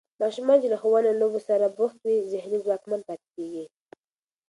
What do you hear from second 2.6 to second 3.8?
ځواکمن پاتې کېږي.